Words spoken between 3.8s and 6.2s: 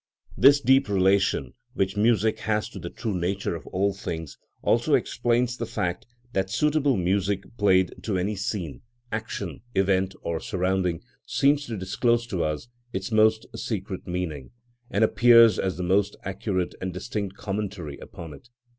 things also explains the fact